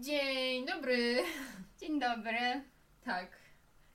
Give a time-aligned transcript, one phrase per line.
[0.00, 1.22] Dzień dobry.
[1.80, 2.64] Dzień dobry.
[3.04, 3.36] Tak,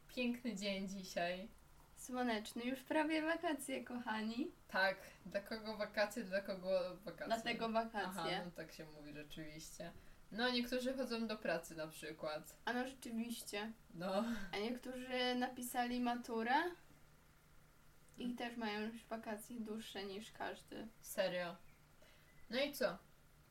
[0.08, 1.50] piękny dzień dzisiaj.
[1.98, 4.52] Słoneczny, już prawie wakacje, kochani.
[4.68, 7.26] Tak, dla kogo wakacje, dla kogo wakacje.
[7.28, 8.02] Dlatego wakacje.
[8.10, 9.92] Aha, no tak się mówi rzeczywiście.
[10.32, 12.56] No, niektórzy chodzą do pracy na przykład.
[12.66, 13.72] A no rzeczywiście.
[13.94, 14.24] No,
[14.54, 16.54] A niektórzy napisali maturę
[18.18, 20.88] i też mają już wakacje dłuższe niż każdy.
[21.02, 21.56] serio.
[22.50, 22.98] No i co?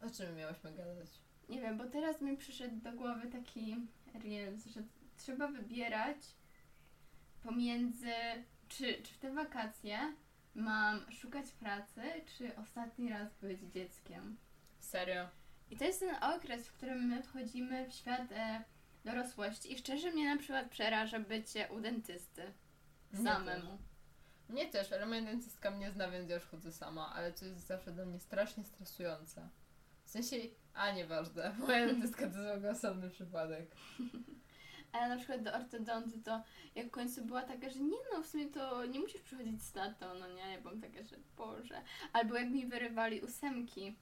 [0.00, 1.08] O czym miałyśmy gadać?
[1.48, 3.76] Nie wiem, bo teraz mi przyszedł do głowy taki
[4.14, 4.82] reels, że
[5.16, 6.16] trzeba wybierać
[7.42, 8.12] pomiędzy,
[8.68, 9.98] czy, czy w te wakacje
[10.54, 12.02] mam szukać pracy,
[12.38, 14.36] czy ostatni raz być dzieckiem.
[14.78, 15.28] Serio.
[15.70, 18.64] I to jest ten okres, w którym my wchodzimy w świat e,
[19.04, 22.52] dorosłości i szczerze mnie na przykład przeraża bycie u dentysty
[23.24, 23.78] samemu.
[24.48, 27.66] Mnie też, ale moja dentystka mnie zna, więc ja już chodzę sama, ale to jest
[27.66, 29.48] zawsze dla mnie strasznie stresujące.
[30.04, 30.36] W sensie,
[30.78, 33.70] a nieważne, moja dentystka to ogóle osobny przypadek.
[34.92, 36.42] Ale na przykład do ortodonty to
[36.74, 39.72] jak w końcu była taka, że nie no, w sumie to nie musisz przychodzić z
[39.72, 41.82] tatą, no nie, ja byłam taka, że Boże.
[42.12, 43.96] Albo jak mi wyrywali ósemki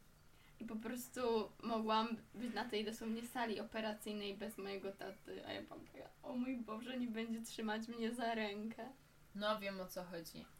[0.60, 1.20] i po prostu
[1.62, 6.36] mogłam być na tej dosłownie sali operacyjnej bez mojego taty, a ja byłam taka, o
[6.36, 8.88] mój Boże, nie będzie trzymać mnie za rękę.
[9.34, 10.55] No, wiem o co chodzi.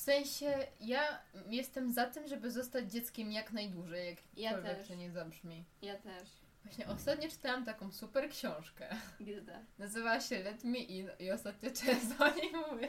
[0.00, 4.06] W sensie, ja jestem za tym, żeby zostać dzieckiem jak najdłużej,
[4.36, 4.88] jakkolwiek Ja też.
[4.88, 5.64] to nie zabrzmi.
[5.82, 6.28] Ja też.
[6.64, 8.88] Właśnie ostatnio czytałam taką super książkę.
[9.20, 9.44] Gdy.
[9.78, 12.88] Nazywała się Let Me In i ostatnio często o niej mówię.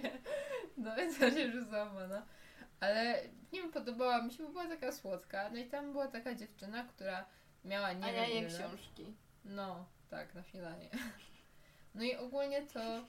[0.78, 2.26] No więc się już załamana.
[2.80, 3.22] Ale
[3.54, 5.50] nie wiem, podobała mi się, bo była taka słodka.
[5.50, 7.26] No i tam była taka dziewczyna, która
[7.66, 8.50] miała nie A wiem ja je ile.
[8.50, 9.14] książki.
[9.46, 10.90] No, tak, na śniadanie.
[11.96, 13.06] No i ogólnie to,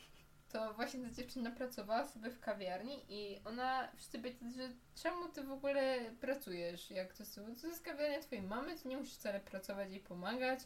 [0.52, 5.42] to właśnie ta dziewczyna pracowała sobie w kawiarni i ona, wszyscy pytali, że czemu ty
[5.42, 6.90] w ogóle pracujesz?
[6.90, 7.24] Jak to,
[7.60, 10.60] to jest kawiarnia twojej mamy, ty nie musisz wcale pracować jej pomagać,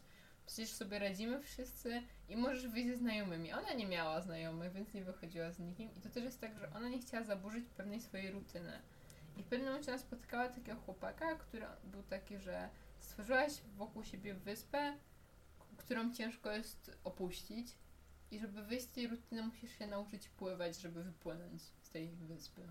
[0.47, 3.53] przecież sobie radzimy wszyscy i możesz wyjść ze znajomymi.
[3.53, 6.73] Ona nie miała znajomych, więc nie wychodziła z nikim i to też jest tak, że
[6.75, 8.83] ona nie chciała zaburzyć pewnej swojej rutyny.
[9.37, 14.35] I w pewnym momencie ona spotkała takiego chłopaka, który był taki, że stworzyłaś wokół siebie
[14.35, 14.97] wyspę,
[15.77, 17.69] którą ciężko jest opuścić.
[18.31, 22.63] I żeby wyjść z tej rutyny, musisz się nauczyć pływać, żeby wypłynąć z tej wyspy.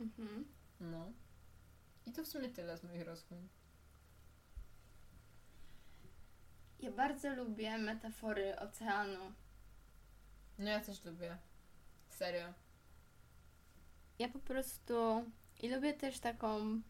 [0.00, 0.44] Mhm.
[0.80, 1.12] No.
[2.06, 3.48] I to w sumie tyle z moich rozkmin.
[6.80, 9.32] Ja bardzo lubię metafory oceanu.
[10.58, 11.38] No ja też lubię.
[12.08, 12.54] Serio.
[14.18, 15.24] Ja po prostu
[15.62, 16.80] i lubię też taką.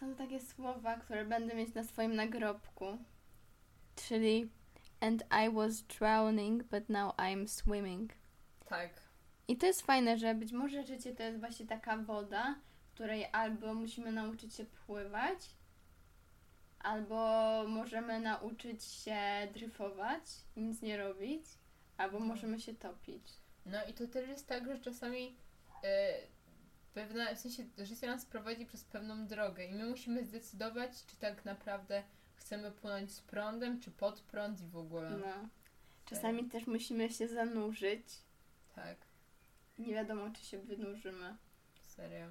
[0.00, 2.98] Są takie słowa, które będę mieć na swoim nagrobku.
[3.96, 4.50] Czyli
[5.02, 8.12] And I was drowning, but now I'm swimming.
[8.68, 8.90] Tak.
[9.48, 12.54] I to jest fajne, że być może życie to jest właśnie taka woda,
[12.90, 15.38] w której albo musimy nauczyć się pływać,
[16.78, 17.16] albo
[17.68, 19.18] możemy nauczyć się
[19.54, 20.22] dryfować
[20.56, 21.44] nic nie robić,
[21.96, 22.26] albo No.
[22.26, 23.24] możemy się topić.
[23.66, 25.36] No i to też jest tak, że czasami
[25.84, 26.12] e,
[26.94, 31.44] pewna, w sensie życie nas prowadzi przez pewną drogę i my musimy zdecydować, czy tak
[31.44, 32.02] naprawdę
[32.42, 35.10] chcemy płynąć z prądem, czy pod prąd i w ogóle.
[35.10, 35.48] No.
[36.06, 38.04] Czasami też musimy się zanurzyć.
[38.74, 38.96] Tak,
[39.78, 41.36] Nie wiadomo, czy się wynurzymy.
[41.82, 42.26] serio.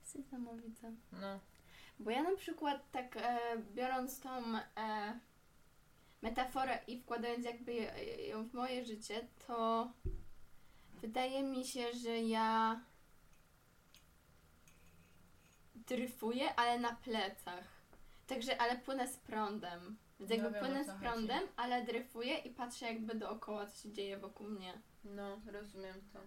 [0.00, 0.92] Jest niesamowite.
[1.12, 1.40] No.
[1.98, 3.38] Bo ja na przykład tak e,
[3.74, 4.30] biorąc tą
[4.76, 5.18] e,
[6.22, 7.74] metaforę i wkładając jakby
[8.28, 9.92] ją w moje życie, to
[11.00, 12.80] wydaje mi się, że ja
[15.74, 17.64] dryfuję, ale na plecach.
[18.34, 19.96] Także, ale płynę z prądem.
[20.20, 21.00] Więc No jakby wiem, o płynę z chodzi.
[21.00, 24.72] prądem, ale dryfuję i patrzę jakby dookoła, co się dzieje wokół mnie.
[25.04, 26.18] No, rozumiem to.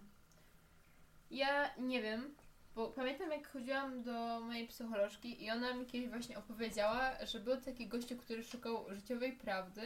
[1.32, 2.36] Ja nie wiem,
[2.76, 7.62] bo pamiętam jak chodziłam do mojej psycholożki i ona mi kiedyś właśnie opowiedziała, że był
[7.62, 9.82] taki gościu, który szukał życiowej prawdy.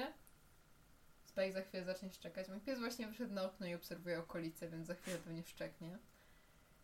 [1.26, 2.50] Spajk za chwilę zacznie szczekać.
[2.50, 5.98] Mój pies właśnie wyszedł na okno i obserwuje okolice, więc za chwilę pewnie szczeknie.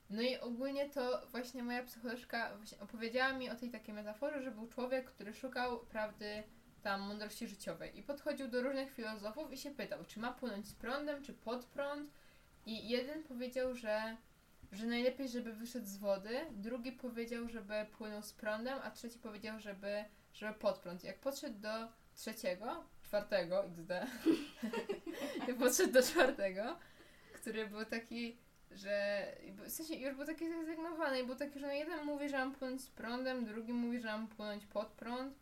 [0.09, 4.67] No i ogólnie to właśnie moja psycholożka opowiedziała mi o tej takiej metaforze, że był
[4.67, 6.43] człowiek, który szukał prawdy
[6.85, 10.73] tam mądrości życiowej i podchodził do różnych filozofów i się pytał, czy ma płynąć z
[10.73, 12.11] prądem, czy pod prąd.
[12.65, 14.17] I jeden powiedział, że,
[14.71, 19.59] że najlepiej, żeby wyszedł z wody, drugi powiedział, żeby płynął z prądem, a trzeci powiedział,
[19.59, 21.03] żeby, żeby pod prąd.
[21.03, 23.91] Jak podszedł do trzeciego, czwartego, XD,
[25.47, 26.79] jak podszedł do czwartego,
[27.33, 28.37] który był taki,
[28.75, 32.55] że w sensie już był taki zrezygnowany i taki, że no jeden mówi, że mam
[32.55, 35.33] płynąć z prądem, drugi mówi, że mam płynąć pod prąd,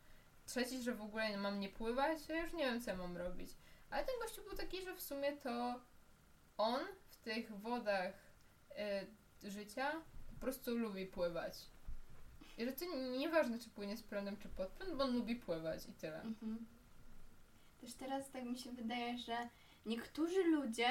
[0.46, 3.50] trzeci, że w ogóle mam nie pływać, ja już nie wiem, co ja mam robić.
[3.90, 5.80] Ale ten gościu był taki, że w sumie to
[6.56, 8.14] on w tych wodach
[9.44, 9.92] y, życia
[10.34, 11.54] po prostu lubi pływać.
[12.58, 12.84] I że to
[13.18, 16.20] nieważne, czy płynie z prądem, czy pod prąd, bo on lubi pływać i tyle.
[16.20, 16.66] Mhm.
[17.80, 19.48] Też teraz tak mi się wydaje, że
[19.86, 20.88] niektórzy ludzie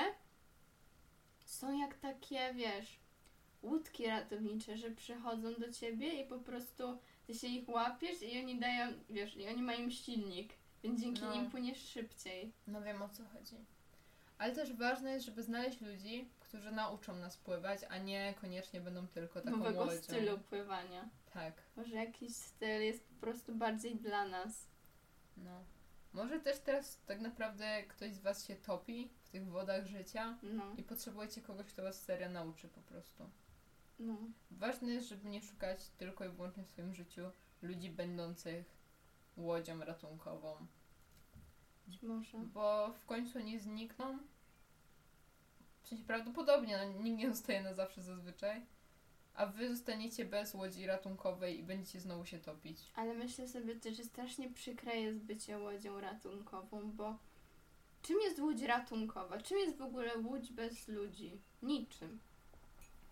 [1.54, 3.00] są jak takie, wiesz,
[3.62, 6.98] łódki ratownicze, że przychodzą do ciebie i po prostu
[7.28, 10.54] ty się ich łapiesz i oni dają, wiesz, i oni mają silnik,
[10.84, 11.34] więc dzięki No.
[11.34, 12.54] nim płyniesz szybciej.
[12.68, 13.56] No wiem o co chodzi.
[14.38, 19.08] Ale też ważne jest, żeby znaleźć ludzi, którzy nauczą nas pływać, a nie koniecznie będą
[19.08, 20.02] tylko taką Nowego łodzią.
[20.02, 21.10] stylu pływania.
[21.34, 24.68] Tak, Może jakiś styl jest po prostu bardziej dla nas.
[25.38, 25.64] no.
[26.14, 30.83] Może też teraz tak naprawdę ktoś z Was się topi tych wodach życia No, i
[30.83, 33.30] potrzebujecie kogoś, kto Was serio nauczy po prostu.
[34.00, 34.18] no.
[34.51, 37.21] Ważne jest, żeby nie szukać tylko i wyłącznie w swoim życiu
[37.62, 38.65] ludzi będących
[39.38, 40.56] łodzią ratunkową,
[41.88, 42.38] Być może.
[42.38, 44.18] bo w końcu nie znikną.
[45.83, 48.65] W sensie prawdopodobnie, no, nikt nie zostaje na zawsze zazwyczaj,
[49.33, 52.91] a wy zostaniecie bez łodzi ratunkowej i będziecie znowu się topić.
[52.95, 57.18] Ale myślę sobie też, że strasznie przykre jest bycie łodzią ratunkową, bo
[58.04, 59.42] czym jest łódź ratunkowa?
[59.42, 61.42] Czym jest w ogóle łódź bez ludzi?
[61.62, 62.20] Niczym.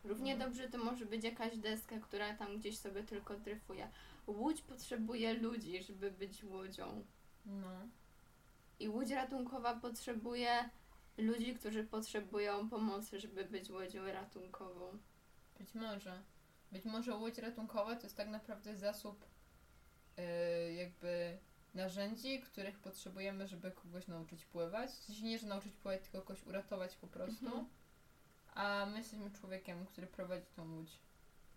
[0.04, 0.50] Równie Mhm.
[0.50, 3.92] dobrze to może być jakaś deska, która tam gdzieś sobie tylko dryfuje.
[4.28, 7.06] Łódź potrzebuje ludzi, żeby być łodzią.
[7.46, 7.88] No.
[8.80, 10.70] I łódź ratunkowa potrzebuje
[11.18, 14.98] ludzi, którzy potrzebują pomocy, żeby być łodzią ratunkową.
[15.60, 16.22] Być może.
[16.72, 19.26] Być może łódź ratunkowa to jest tak naprawdę zasób
[20.18, 21.38] yy, jakby
[21.74, 24.90] narzędzi, których potrzebujemy, żeby kogoś nauczyć pływać.
[24.90, 27.46] W sensie nie, że nauczyć pływać, tylko kogoś uratować po prostu.
[27.46, 27.66] Mhm.
[28.54, 31.00] A my jesteśmy człowiekiem, który prowadzi tą łódź.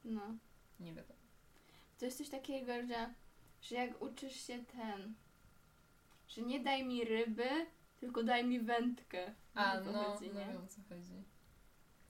[0.04, 0.22] No.
[0.80, 1.20] Nie wiadomo.
[1.98, 3.14] To jest coś takiego, że,
[3.62, 5.14] że jak uczysz się ten,
[6.28, 7.48] że nie daj mi ryby,
[8.00, 9.34] tylko daj mi wędkę.
[9.54, 10.46] A, no, chodzi, no nie?
[10.46, 11.24] wiem o co chodzi.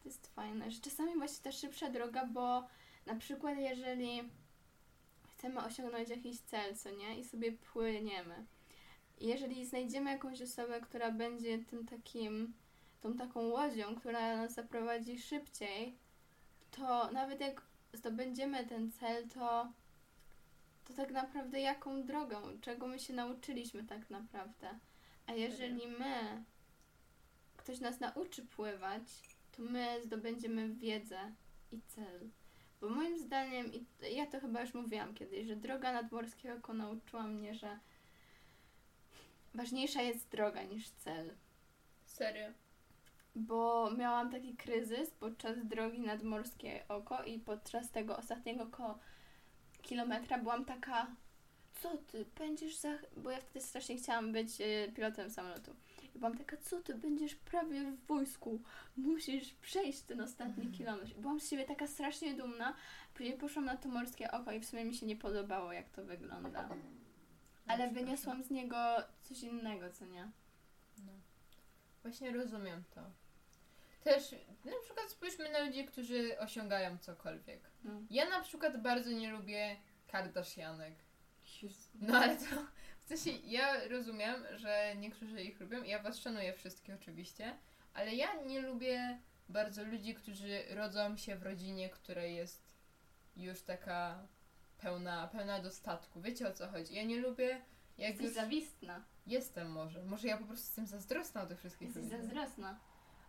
[0.02, 2.68] To jest fajne, że czasami właśnie ta szybsza droga, bo
[3.06, 4.30] na przykład jeżeli
[5.44, 8.46] chcemy osiągnąć jakiś cel, co nie, i sobie płyniemy.
[9.19, 12.55] I jeżeli znajdziemy jakąś osobę, która będzie tym takim,
[13.00, 15.99] tą taką łodzią, która nas zaprowadzi szybciej,
[16.70, 17.62] to nawet jak
[17.93, 19.73] zdobędziemy ten cel, to,
[20.85, 24.79] to tak naprawdę jaką drogą, czego my się nauczyliśmy tak naprawdę.
[25.26, 26.44] A jeżeli my,
[27.56, 29.02] ktoś nas nauczy pływać,
[29.56, 31.32] to my zdobędziemy wiedzę
[31.73, 32.31] i cel.
[32.84, 37.22] Bo moim zdaniem, i ja to chyba już mówiłam kiedyś, że droga nadmorskiego oko nauczyła
[37.22, 37.78] mnie, że
[39.54, 41.34] ważniejsza jest droga niż cel.
[42.04, 42.48] Serio?
[43.34, 48.98] Bo miałam taki kryzys podczas drogi nadmorskie oko i podczas tego ostatniego ko-
[49.82, 51.06] kilometra byłam taka,
[51.82, 52.98] co ty, będziesz za...
[53.16, 55.76] Bo ja wtedy strasznie chciałam być e, pilotem samolotu.
[56.14, 58.62] Byłam taka, co ty, będziesz prawie w wojsku,
[58.96, 61.11] musisz przejść ten ostatni kilometr.
[61.11, 62.75] I byłam z siebie taka strasznie dumna.
[63.14, 66.05] Później poszłam na to morskie oko i w sumie mi się nie podobało, jak to
[66.05, 66.69] wygląda.
[67.66, 68.76] Ale wyniosłam z niego
[69.22, 70.31] coś innego, co nie?
[71.06, 71.12] No.
[72.02, 73.00] Właśnie rozumiem to.
[74.05, 74.34] Też,
[74.64, 77.61] na przykład spójrzmy na ludzi, którzy osiągają cokolwiek.
[77.84, 77.93] No.
[78.11, 79.76] Ja na przykład bardzo nie lubię
[80.06, 80.94] Kardashianek.
[81.94, 82.44] No ale to,
[83.04, 87.58] w sensie ja rozumiem, że niektórzy ich lubią ja was szanuję wszystkich oczywiście,
[87.94, 89.18] ale ja nie lubię
[89.48, 92.62] bardzo ludzi, którzy rodzą się w rodzinie, która jest
[93.36, 94.26] już taka
[94.78, 96.20] pełna, pełna dostatku.
[96.20, 96.94] Wiecie o co chodzi?
[96.94, 97.60] Ja nie lubię,
[97.98, 99.04] jak Jesteś już zawistna.
[99.26, 100.04] jestem może.
[100.04, 102.16] Może ja po prostu jestem zazdrosna o tych wszystkich Jesteś ludzi.
[102.16, 102.78] zazdrosna.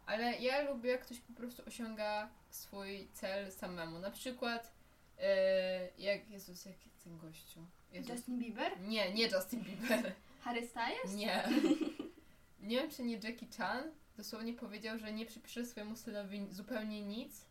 [0.06, 4.00] Ale ja lubię, jak ktoś po prostu osiąga swój cel samemu.
[4.00, 4.72] Na przykład,
[5.20, 7.66] e, jak Jezus, jak ten gościu.
[7.96, 8.12] Jezus.
[8.12, 8.80] Justin Bieber?
[8.82, 10.14] Nie, nie Justin Bieber.
[10.42, 11.16] Harry Styles?
[11.16, 11.44] Nie.
[12.60, 13.84] Nie wiem, czy nie Jackie Chan
[14.18, 17.46] dosłownie powiedział, że nie przypisze swojemu synowi zupełnie nic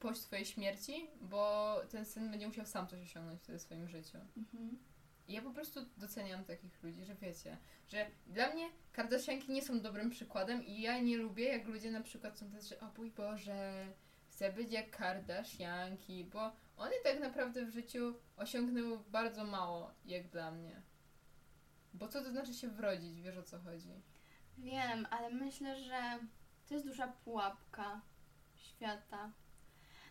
[0.00, 4.18] po swojej śmierci, bo ten syn będzie musiał sam coś osiągnąć wtedy w swoim życiu.
[4.36, 4.78] Mhm.
[5.28, 7.56] I ja po prostu doceniam takich ludzi, że wiecie,
[7.88, 12.00] że dla mnie Kardashianki nie są dobrym przykładem i ja nie lubię, jak ludzie na
[12.00, 13.86] przykład są tacy, że o mój Boże,
[14.28, 20.50] chcę być jak Kardashianki, bo one tak naprawdę w życiu osiągnęły bardzo mało, jak dla
[20.50, 20.82] mnie.
[21.94, 23.88] Bo co to znaczy się wrodzić, wiesz o co chodzi?
[24.58, 26.18] Wiem, ale myślę, że
[26.68, 28.00] to jest duża pułapka
[28.54, 29.32] świata.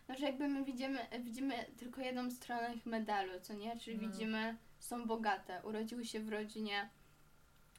[0.08, 3.78] No, że jakby my widzimy, widzimy tylko jedną stronę ich medalu, co nie?
[3.80, 4.08] Czyli No.
[4.08, 6.90] widzimy, są bogate, urodziły się w rodzinie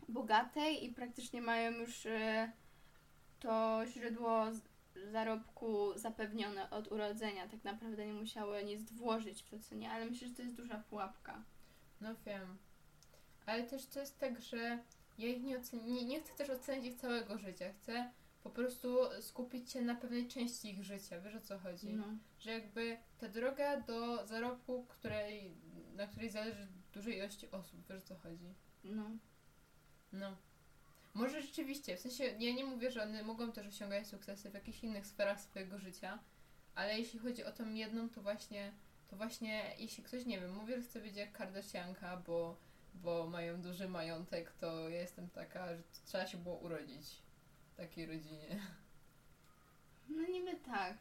[0.09, 2.51] bogatej i praktycznie mają już e,
[3.39, 4.45] to źródło
[5.05, 7.47] zarobku zapewnione od urodzenia.
[7.47, 9.91] Tak naprawdę nie musiały nic włożyć w to, co nie?
[9.91, 11.43] Ale myślę, że to jest duża pułapka.
[12.01, 12.57] No wiem.
[13.45, 14.79] Ale też to jest tak, że
[15.17, 17.73] ja ich nie, ocen- nie, nie chcę też ocenić ich całego życia.
[17.73, 18.11] Chcę
[18.43, 21.93] po prostu skupić się na pewnej części ich życia, wiesz o co chodzi?
[21.93, 22.05] No.
[22.39, 25.57] Że jakby ta droga do zarobku, której,
[25.95, 28.53] na której zależy dużej ilości osób, wiesz o co chodzi?
[28.83, 29.09] No.
[30.11, 30.37] No.
[31.17, 34.83] Może rzeczywiście, w sensie ja nie mówię, że one mogą też osiągać sukcesy w jakichś
[34.83, 36.19] innych sferach swojego życia,
[36.75, 38.71] ale jeśli chodzi o tą jedną, to właśnie,
[39.07, 42.57] to właśnie jeśli ktoś, nie wiem, mówi, że chce być jak Kardashianka, bo,
[42.93, 47.21] bo mają duży majątek, to ja jestem taka, że trzeba się było urodzić
[47.73, 48.59] w takiej rodzinie.
[50.09, 50.97] No niby tak.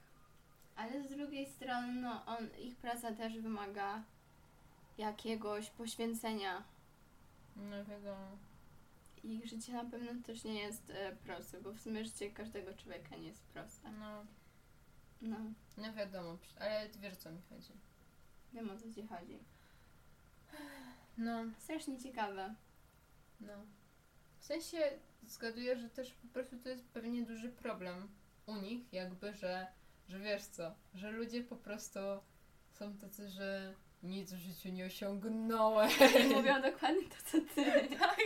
[0.77, 4.03] Ale z drugiej strony, no on, ich praca też wymaga
[4.99, 6.63] jakiegoś poświęcenia.
[7.57, 8.56] No wiadomo.
[9.29, 13.17] Ich życie na pewno też nie jest e, proste, bo w sumie życie każdego człowieka
[13.17, 13.91] nie jest proste.
[13.93, 14.25] No,
[15.23, 15.37] No,
[15.77, 17.73] no wiadomo, ale wiesz o co mi chodzi.
[18.53, 19.39] wiem o co ci chodzi.
[21.19, 22.55] No, Strasznie ciekawe.
[23.41, 23.53] no.
[24.41, 24.79] W sensie
[25.27, 28.09] zgaduję, że też po prostu to jest pewnie duży problem
[28.47, 29.67] u nich, jakby, że,
[30.09, 31.99] że wiesz co, że ludzie po prostu
[32.73, 35.91] są tacy, że nic w życiu nie osiągnąłem.
[36.35, 37.65] Mówią dokładnie to, co ty.
[37.99, 38.19] tak.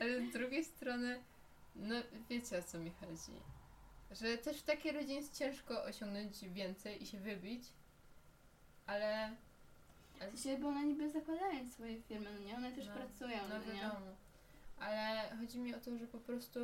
[0.00, 1.20] Ale z drugiej strony,
[1.76, 1.94] no
[2.30, 3.32] wiecie o co mi chodzi.
[4.10, 7.64] Że też w takiej rodzinie jest ciężko osiągnąć więcej i się wybić,
[8.86, 9.36] ale
[10.32, 12.56] W sensie, bo one niby zakładają swoje firmy, no nie?
[12.56, 13.90] One też No, pracują, No no, nie?
[14.78, 16.60] Ale chodzi mi o to, że po prostu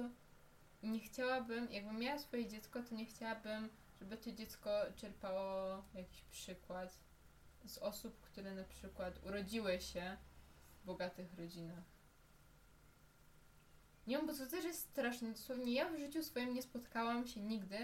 [0.83, 3.69] nie chciałabym, jakbym miała swoje dziecko, to nie chciałabym,
[4.01, 6.99] żeby to dziecko czerpało jakiś przykład
[7.65, 10.17] z osób, które na przykład urodziły się
[10.83, 11.96] w bogatych rodzinach.
[14.07, 15.31] Nie wiem, bo to też jest straszne.
[15.33, 17.79] Dosłownie ja w życiu swoim nie spotkałam się nigdy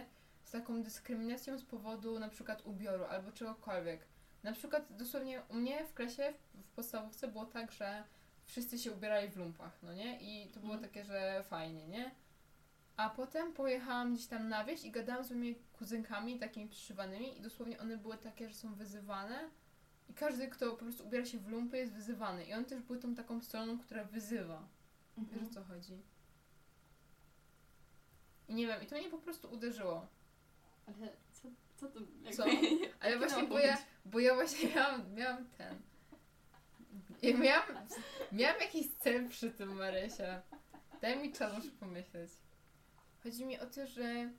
[0.45, 4.01] z taką dyskryminacją z powodu na przykład ubioru albo czegokolwiek.
[4.43, 8.05] Na przykład dosłownie u mnie w klasie w, podstawówce było tak, że
[8.45, 10.19] wszyscy się ubierali w lumpach, no nie?
[10.21, 10.91] I to było Mhm.
[10.91, 12.11] takie, że fajnie, nie?
[12.97, 17.41] A potem pojechałam gdzieś tam na wieś i gadałam z moimi kuzynkami takimi przyszywanymi i
[17.41, 19.51] dosłownie one były takie, że są wyzywane
[20.09, 22.45] i każdy, kto po prostu ubiera się w lumpy jest wyzywany.
[22.45, 24.69] I one też były tą taką stroną, która wyzywa.
[25.17, 25.47] Wiesz Mhm.
[25.47, 26.03] o co chodzi?
[28.53, 30.07] I nie wiem, i to mnie po prostu uderzyło.
[30.87, 32.01] Ale co, co to...
[32.37, 32.45] Co?
[33.01, 35.83] Ale właśnie, bo ja, bo ja właśnie miałam, miałam ten...
[37.23, 37.67] Ja miałam,
[38.33, 40.43] miałam jakiś cel przy tym, Marysia.
[41.01, 42.31] Daj mi czas, muszę pomyśleć.
[43.23, 44.31] Chodzi mi o to, że...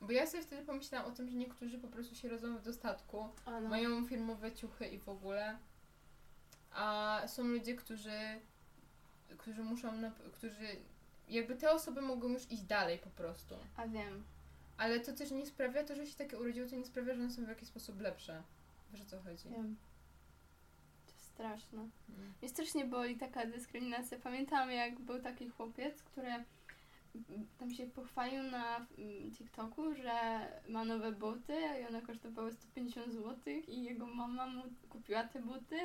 [0.00, 3.28] Bo ja sobie wtedy pomyślałam o tym, że niektórzy po prostu się rodzą w dostatku,
[3.46, 3.60] no.
[3.60, 5.58] mają firmowe ciuchy i w ogóle,
[6.70, 8.40] a są ludzie, którzy,
[9.38, 10.76] którzy muszą, na, którzy,
[11.34, 13.54] jakby te osoby mogą już iść dalej po prostu.
[13.76, 14.24] A wiem.
[14.76, 17.30] Ale to też nie sprawia, to, że się takie urodziły, to nie sprawia, że one
[17.30, 18.42] są w jakiś sposób lepsze.
[18.92, 19.48] Wiesz o co chodzi?
[19.48, 19.76] Wiem.
[21.06, 21.78] To jest straszne.
[21.78, 22.32] Mm.
[22.42, 24.18] Mnie strasznie boli taka dyskryminacja.
[24.18, 26.44] Pamiętam, jak był taki chłopiec, który
[27.58, 33.36] tam się pochwalił na mm, TikToku, że ma nowe buty i one kosztowały 150 zł
[33.68, 35.78] i jego mama mu kupiła te buty.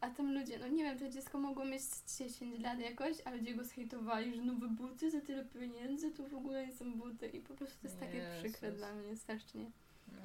[0.00, 3.30] A tam ludzie, no nie wiem, to dziecko mogło mieć z 10 lat jakoś, a
[3.30, 7.28] ludzie go zhejtowali, że nowe buty za tyle pieniędzy, to w ogóle nie są buty.
[7.28, 8.42] I po prostu to jest takie Jezus.
[8.42, 9.70] przykre dla mnie strasznie.
[10.12, 10.18] No.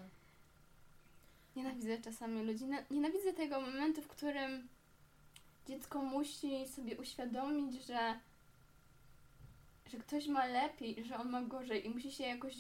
[1.56, 2.66] Nienawidzę czasami ludzi.
[2.66, 4.68] Na- Nienawidzę tego momentu, w którym
[5.68, 8.20] dziecko musi sobie uświadomić, że,
[9.92, 12.56] że ktoś ma lepiej, że on ma gorzej i musi się jakoś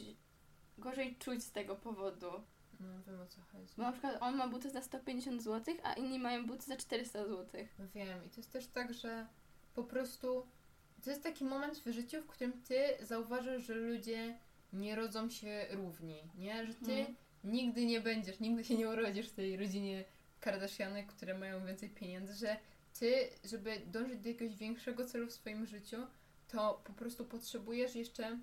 [0.77, 2.31] gorzej czuć z tego powodu.
[2.81, 3.73] No wiem o co chodzi.
[3.77, 7.25] Bo na przykład on ma buty za 150 zł, a inni mają buty za 400
[7.25, 7.65] zł.
[7.79, 9.27] No wiem i to jest też tak, że
[9.73, 10.47] po prostu
[11.03, 14.37] to jest taki moment w życiu, w którym ty zauważasz, że ludzie
[14.73, 16.65] nie rodzą się równi, nie?
[16.65, 17.15] Że ty Mhm.
[17.43, 20.03] nigdy nie będziesz, nigdy się nie urodzisz w tej rodzinie
[20.39, 22.57] Kardashianek, które mają więcej pieniędzy, że
[22.99, 25.97] ty, żeby dążyć do jakiegoś większego celu w swoim życiu,
[26.47, 28.39] to po prostu potrzebujesz jeszcze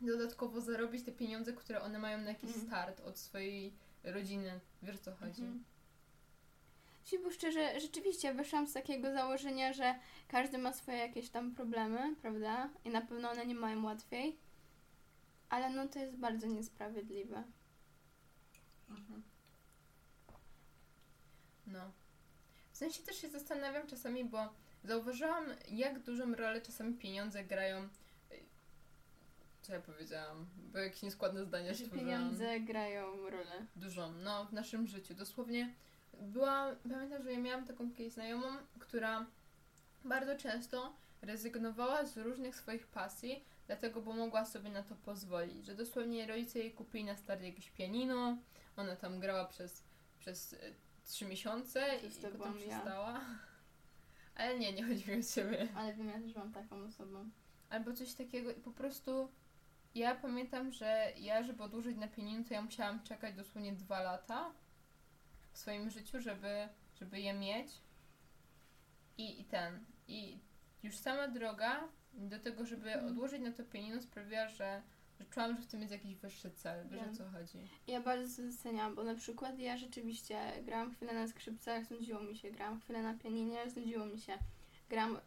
[0.00, 2.66] dodatkowo zarobić te pieniądze, które one mają na jakiś Mhm.
[2.66, 3.72] start od swojej
[4.04, 4.60] rodziny.
[4.82, 5.42] Wiesz o co chodzi?
[5.42, 5.64] Mhm.
[7.24, 9.94] Bo szczerze, rzeczywiście wyszłam z takiego założenia, że
[10.28, 12.70] każdy ma swoje jakieś tam problemy, prawda?
[12.84, 14.36] I na pewno one nie mają łatwiej.
[15.48, 17.44] Ale no to jest bardzo niesprawiedliwe.
[18.90, 19.22] Mhm.
[21.66, 21.90] No.
[22.72, 24.52] W sensie też się zastanawiam czasami, bo
[24.84, 27.88] zauważyłam, jak dużą rolę czasami pieniądze grają.
[29.64, 30.46] Co ja powiedziałam?
[30.72, 32.00] Bo jakieś nieskładne zdania stworzyłam.
[32.00, 33.66] pieniądze grają rolę.
[33.76, 35.14] Dużą, no, w naszym życiu.
[35.14, 35.74] Dosłownie
[36.20, 38.46] byłam, pamiętam, że ja miałam taką kiedyś znajomą,
[38.78, 39.26] która
[40.04, 45.66] bardzo często rezygnowała z różnych swoich pasji, dlatego, bo mogła sobie na to pozwolić.
[45.66, 48.38] Że dosłownie rodzice jej kupili na start jakieś pianino,
[48.76, 49.84] ona tam grała przez,
[50.18, 52.66] przez y, trzy miesiące Przez i potem byłam ja.
[52.66, 53.20] przestała.
[54.34, 55.68] Ale nie, nie chodzi mi o ciebie.
[55.76, 57.30] Ale wiem, ja też mam taką osobą.
[57.70, 59.28] Albo coś takiego i po prostu
[59.94, 64.50] Ja pamiętam, że ja, żeby odłożyć na pieniądze, to ja musiałam czekać dosłownie dwa lata
[65.52, 66.68] w swoim życiu, żeby,
[67.00, 67.68] żeby je mieć.
[69.18, 69.84] I, I ten.
[70.08, 70.38] I
[70.82, 73.12] już sama droga do tego, żeby Mhm.
[73.12, 74.82] odłożyć na to pieniądze sprawiła, że,
[75.20, 76.88] że czułam, że w tym jest jakiś wyższy cel.
[76.88, 77.58] Wiesz o co chodzi?
[77.86, 82.36] Ja bardzo to doceniam, bo na przykład ja rzeczywiście grałam chwilę na skrzypcach, znudziło mi
[82.36, 84.38] się, grałam chwilę na pianinie, znudziło mi się.
[84.88, 85.20] Gram, y,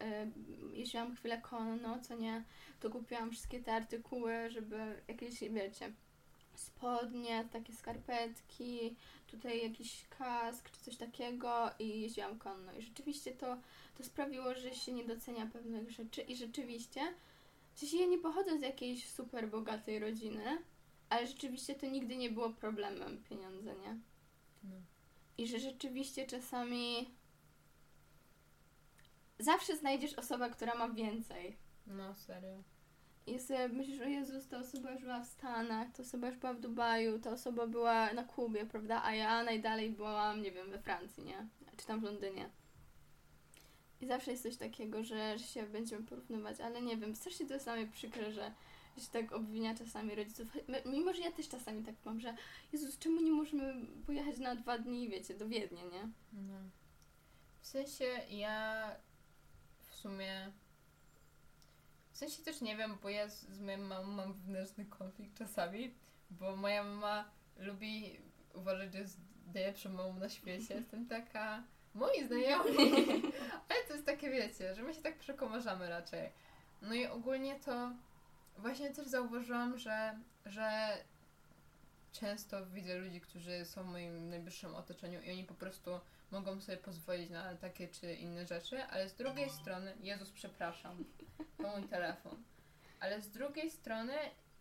[0.76, 2.44] jeździłam chwilę konno, co nie,
[2.80, 5.92] to kupiłam wszystkie te artykuły, żeby jakieś, wiecie,
[6.54, 8.96] spodnie, takie skarpetki,
[9.26, 12.72] tutaj jakiś kask czy coś takiego i jeździłam konno.
[12.72, 13.58] I rzeczywiście to,
[13.98, 17.00] to sprawiło, że się nie docenia pewnych rzeczy i rzeczywiście,
[17.74, 20.58] w sensie ja nie pochodzę z jakiejś super bogatej rodziny,
[21.08, 23.98] ale rzeczywiście to nigdy nie było problemem pieniądze, nie?
[24.64, 24.76] No.
[25.38, 27.10] I że rzeczywiście czasami
[29.38, 31.56] zawsze znajdziesz osobę, która ma więcej.
[31.86, 32.62] No, serio.
[33.26, 36.54] I sobie myślisz, o Jezus, ta osoba już była w Stanach, ta osoba już była
[36.54, 39.02] w Dubaju, ta osoba była na Kubie, prawda?
[39.04, 41.46] A ja najdalej byłam, nie wiem, we Francji, nie?
[41.76, 42.50] Czy tam w Londynie.
[44.00, 47.54] I zawsze jest coś takiego, że, że się będziemy porównywać, ale nie wiem, strasznie to
[47.54, 48.52] jest dla mnie przykre, że,
[49.00, 50.48] się tak obwinia czasami rodziców.
[50.86, 52.34] Mimo, że ja też czasami tak mam, że
[52.72, 56.08] Jezus, czemu nie możemy pojechać na dwa dni, wiecie, do Wiednia, nie?
[56.32, 56.54] No.
[57.60, 58.90] W sensie ja
[59.98, 60.52] sumie.
[62.12, 65.94] W sensie też nie wiem, bo ja z, z moją mamą mam wewnętrzny konflikt czasami,
[66.30, 68.20] bo moja mama lubi
[68.54, 69.20] uważać, że jest
[69.54, 70.74] najlepszą mamą na świecie.
[70.80, 71.62] Jestem taka.
[71.94, 72.92] Moi znajomi.
[73.68, 76.32] Ale to jest takie, wiecie, że my się tak przekomarzamy raczej.
[76.82, 77.92] No i ogólnie to
[78.58, 80.98] właśnie też zauważyłam, że, że
[82.12, 86.78] często widzę ludzi, którzy są w moim najbliższym otoczeniu i oni po prostu mogą sobie
[86.78, 91.04] pozwolić na takie czy inne rzeczy, ale z drugiej strony, Jezus, przepraszam,
[91.56, 92.42] to mój telefon,
[93.00, 94.12] ale z drugiej strony,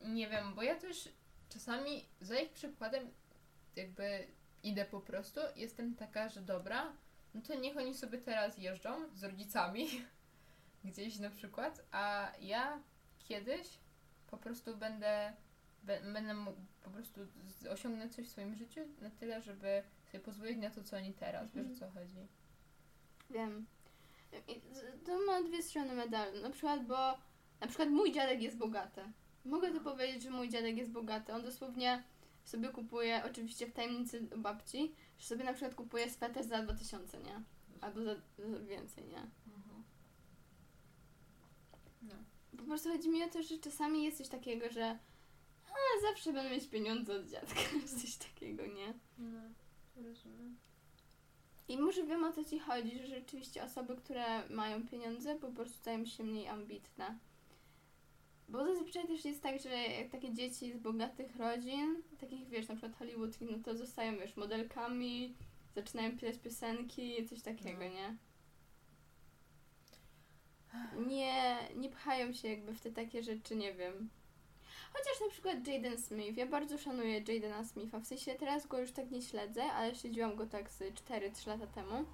[0.01, 1.09] nie wiem, bo ja też
[1.50, 3.12] czasami za ich przykładem
[3.75, 4.27] jakby
[4.63, 6.93] idę po prostu, jestem taka, że dobra,
[7.33, 9.88] no to niech oni sobie teraz jeżdżą z rodzicami
[10.86, 12.79] gdzieś na przykład, a ja
[13.19, 13.67] kiedyś
[14.27, 15.34] po prostu będę,
[15.84, 17.21] będę mógł po prostu
[17.69, 21.54] osiągnąć coś w swoim życiu na tyle, żeby sobie pozwolić na to, co oni teraz.
[21.54, 22.28] Wiesz o co chodzi?
[23.30, 23.65] Wiem.
[24.48, 24.62] I
[25.06, 26.41] to ma dwie strony medalu.
[26.41, 27.17] Na przykład, bo
[27.60, 29.02] na przykład mój dziadek jest bogaty.
[29.46, 31.34] Mogę to powiedzieć, że mój dziadek jest bogaty.
[31.34, 32.04] On dosłownie
[32.43, 37.41] sobie kupuje, oczywiście w tajemnicy babci, że sobie na przykład kupuje sweter za 2000, nie?
[37.82, 39.22] Albo za, za więcej, nie?
[42.02, 42.15] No.
[42.58, 45.00] Po prostu chodzi mi o to, że czasami jest coś takiego, że
[45.65, 47.62] a, zawsze będę mieć pieniądze od dziadka.
[48.02, 48.93] coś takiego, nie?
[49.17, 49.39] No,
[50.03, 50.57] rozumiem.
[51.67, 55.77] I może wiem o co ci chodzi, że rzeczywiście osoby, które mają pieniądze, po prostu
[55.77, 57.17] stają się mniej ambitne.
[58.49, 62.75] Bo zazwyczaj też jest tak, że jak takie dzieci z bogatych rodzin, takich wiesz, na
[62.75, 65.36] przykład Hollywood, no to zostają wiesz, modelkami,
[65.75, 67.89] zaczynają pisać piosenki, coś takiego, No.
[67.89, 68.15] nie?
[71.07, 74.10] Nie, nie pchają się jakby w te takie rzeczy, nie wiem.
[74.97, 78.91] Chociaż na przykład Jaden Smith, ja bardzo szanuję Jadena Smitha, w sensie teraz go już
[78.91, 82.05] tak nie śledzę, ale śledziłam go tak z 4-3 lata temu.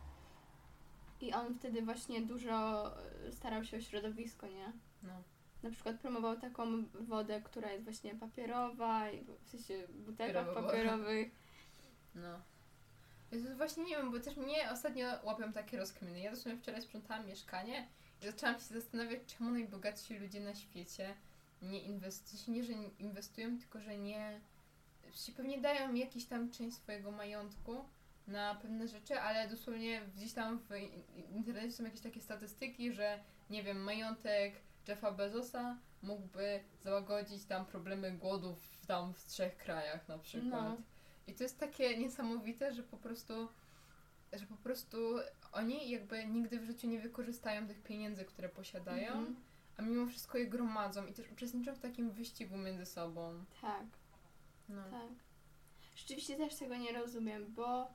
[1.22, 2.88] I on wtedy właśnie dużo
[3.28, 4.74] e, starał się o środowisko, nie?
[5.04, 5.24] No.
[5.64, 10.62] Na przykład promował taką wodę, która jest właśnie papierowa, i w sensie w butelkach Papierowa
[10.62, 10.74] woda.
[10.74, 11.32] papierowych.
[12.16, 12.40] No.
[13.32, 16.20] Jezus, właśnie nie wiem, bo też mnie ostatnio łapią takie rozkminy.
[16.20, 17.88] Ja dosłownie wczoraj sprzątałam mieszkanie
[18.22, 21.16] i zaczęłam się zastanawiać, czemu najbogatsi ludzie na świecie
[21.64, 24.42] nie inwestują, nie, że inwestują, tylko że nie,
[25.14, 27.86] się pewnie dają jakiś tam część swojego majątku
[28.28, 31.04] na pewne rzeczy, ale dosłownie gdzieś tam w in-
[31.36, 34.54] internecie są jakieś takie statystyki, że nie wiem, majątek
[34.88, 40.52] Jeffa Bezosa mógłby załagodzić tam problemy głodów tam w trzech krajach na przykład.
[40.70, 40.78] No.
[41.28, 43.48] I to jest takie niesamowite, że po prostu,
[44.34, 44.98] że po prostu
[45.52, 49.36] oni jakby nigdy w życiu nie wykorzystają tych pieniędzy, które posiadają, Mhm.
[49.78, 53.46] A mimo wszystko je gromadzą i też uczestniczą w takim wyścigu między sobą.
[53.62, 53.86] Tak.
[54.70, 54.84] No.
[54.92, 55.10] Tak.
[55.96, 57.88] Rzeczywiście też tego nie rozumiem, bo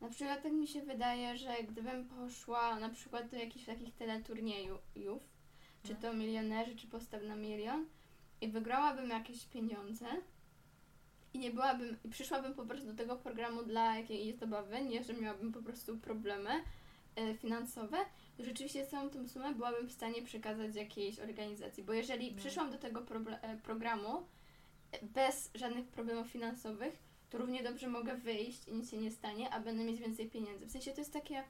[0.00, 4.80] na przykład tak mi się wydaje, że gdybym poszła na przykład do jakichś takich teleturniejów,
[5.82, 6.00] czy No.
[6.00, 7.86] to milionerzy, czy postaw na milion
[8.40, 10.06] i wygrałabym jakieś pieniądze
[11.34, 15.14] i nie byłabym, i przyszłabym po prostu do tego programu dla jakiejś zabawy, nie, że
[15.14, 16.50] miałabym po prostu problemy
[17.16, 17.96] e, finansowe,
[18.44, 22.38] rzeczywiście całą tą sumę byłabym w stanie przekazać jakiejś organizacji, bo jeżeli No.
[22.38, 23.00] przyszłam do tego
[23.42, 24.26] e, programu
[24.92, 26.98] e, bez żadnych problemów finansowych,
[27.30, 30.66] to równie dobrze mogę wyjść i nic się nie stanie, a będę mieć więcej pieniędzy.
[30.66, 31.44] W sensie to jest takie,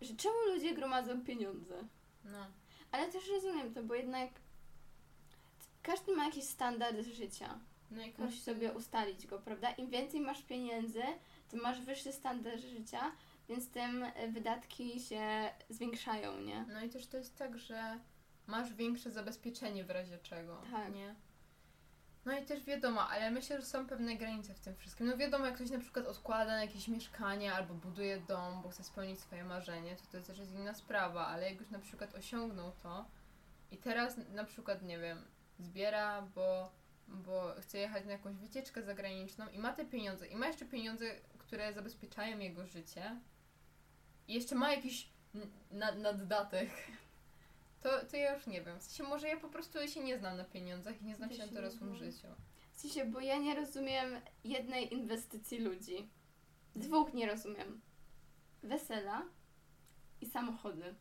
[0.00, 1.84] że czemu ludzie gromadzą pieniądze?
[2.24, 2.46] No.
[2.92, 4.30] Ale też rozumiem to, bo jednak
[5.82, 7.58] każdy ma jakiś standard życia.
[7.90, 8.40] No i każdy...
[8.40, 9.70] sobie ustalić go, prawda?
[9.70, 11.02] Im więcej masz pieniędzy,
[11.48, 13.12] tym masz wyższy standard życia,
[13.52, 16.64] więc tym y, wydatki się zwiększają, nie?
[16.72, 17.98] No i też to jest tak, że
[18.46, 20.94] masz większe zabezpieczenie w razie czego, Tak.
[20.94, 21.14] nie?
[22.24, 25.06] No i też wiadomo, ale myślę, że są pewne granice w tym wszystkim.
[25.06, 28.84] No wiadomo, jak ktoś na przykład odkłada na jakieś mieszkanie albo buduje dom, bo chce
[28.84, 32.72] spełnić swoje marzenie, to to też jest inna sprawa, ale jak już na przykład osiągnął
[32.82, 33.04] to
[33.70, 35.24] i teraz na przykład, nie wiem,
[35.58, 36.72] zbiera, bo,
[37.08, 41.04] bo chce jechać na jakąś wycieczkę zagraniczną i ma te pieniądze i ma jeszcze pieniądze,
[41.38, 43.16] które zabezpieczają jego życie
[44.28, 45.08] jeszcze ma jakiś
[45.70, 46.70] nad, naddatek,
[47.82, 48.78] to, to ja już nie wiem.
[48.78, 51.38] W sensie może ja po prostu się nie znam na pieniądzach i nie znam się
[51.38, 52.12] na dorosłym znam.
[52.12, 52.26] życiu.
[52.74, 56.08] W sensie, bo ja nie rozumiem jednej inwestycji ludzi.
[56.76, 57.80] Dwóch nie rozumiem.
[58.62, 59.22] Wesela
[60.20, 60.94] i samochody.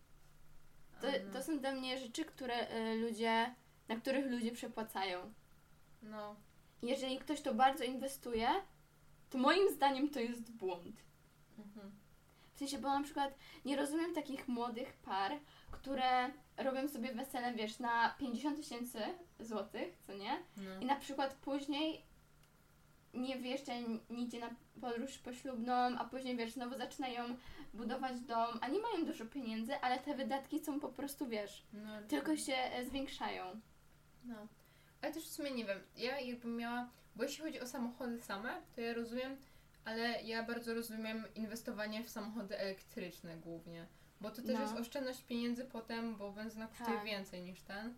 [1.01, 3.55] To, Mm, to są dla mnie rzeczy, które y, ludzie,
[3.87, 5.33] na których ludzie przepłacają.
[6.03, 6.35] No,
[6.83, 8.47] Jeżeli ktoś to bardzo inwestuje,
[9.29, 10.95] to moim zdaniem to jest błąd.
[11.57, 11.91] mhm.
[12.61, 15.31] Sensie, bo na przykład nie rozumiem takich młodych par,
[15.71, 18.99] które robią sobie wesele, wiesz, na 50 tysięcy
[19.39, 20.39] złotych, co nie?
[20.57, 20.81] no.
[20.81, 22.05] I na przykład później
[23.13, 24.49] nie wyjeżdżają nigdzie na
[24.81, 27.35] podróż poślubną, a później, wiesz, znowu zaczynają
[27.73, 32.01] budować dom, a nie mają dużo pieniędzy, ale te wydatki są po prostu, wiesz, no
[32.07, 33.61] tylko się e, zwiększają.
[34.23, 34.47] No.
[35.01, 38.61] Ale też w sumie nie wiem, ja jakbym miała, bo jeśli chodzi o samochody same,
[38.75, 39.37] to ja rozumiem,
[39.85, 43.85] ale ja bardzo rozumiem inwestowanie w samochody elektryczne głównie.
[44.21, 44.61] Bo to też No.
[44.61, 47.05] jest oszczędność pieniędzy potem, bo benzyna kosztuje Tak.
[47.05, 47.93] więcej niż ten.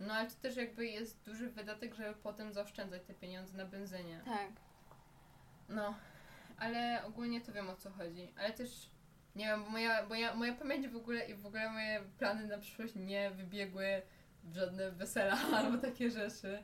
[0.00, 4.20] No ale to też jakby jest duży wydatek, żeby potem zaoszczędzać te pieniądze na benzynie.
[4.24, 4.48] Tak.
[5.68, 5.94] No,
[6.58, 8.32] ale ogólnie to wiem o co chodzi.
[8.38, 8.90] Ale też
[9.36, 12.46] nie wiem, bo moja, bo ja, moja pamięć w ogóle i w ogóle moje plany
[12.46, 14.02] na przyszłość nie wybiegły
[14.44, 16.62] w żadne wesela albo takie rzeczy.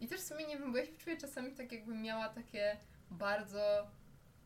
[0.00, 2.76] I też w sumie nie wiem, bo ja się czuję czasami tak jakbym miała takie
[3.10, 3.86] bardzo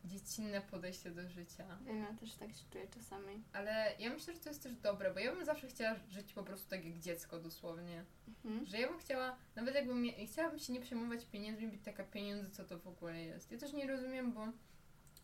[0.05, 1.79] dziecinne podejście do życia.
[1.87, 3.43] Ja też tak się czuję czasami.
[3.53, 6.43] Ale ja myślę, że to jest też dobre, bo ja bym zawsze chciała żyć po
[6.43, 8.05] prostu tak jak dziecko dosłownie.
[8.45, 8.67] Mhm.
[8.67, 12.65] Że ja bym chciała, nawet jakbym, chciałabym się nie przejmować pieniędzmi, być taka pieniądze, co
[12.65, 13.53] to w ogóle jest.
[13.53, 14.49] Ja też nie rozumiem, bo